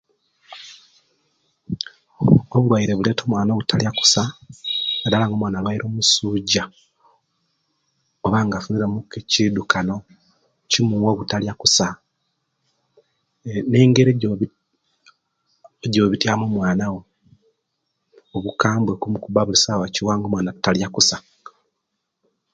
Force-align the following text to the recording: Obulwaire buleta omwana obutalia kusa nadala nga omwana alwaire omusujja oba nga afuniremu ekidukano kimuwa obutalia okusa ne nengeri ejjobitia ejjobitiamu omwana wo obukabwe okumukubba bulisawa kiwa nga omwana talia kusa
Obulwaire 2.55 2.93
buleta 2.95 3.21
omwana 3.25 3.51
obutalia 3.51 3.91
kusa 3.99 4.23
nadala 4.99 5.25
nga 5.25 5.35
omwana 5.37 5.57
alwaire 5.57 5.83
omusujja 5.87 6.63
oba 8.25 8.39
nga 8.45 8.55
afuniremu 8.57 8.99
ekidukano 9.19 9.95
kimuwa 10.69 11.09
obutalia 11.11 11.53
okusa 11.55 11.87
ne 13.69 13.79
nengeri 13.79 14.11
ejjobitia 14.13 14.59
ejjobitiamu 15.85 16.43
omwana 16.47 16.83
wo 16.93 17.01
obukabwe 18.35 18.91
okumukubba 18.93 19.45
bulisawa 19.47 19.85
kiwa 19.93 20.13
nga 20.15 20.25
omwana 20.27 20.51
talia 20.63 20.87
kusa 20.95 21.17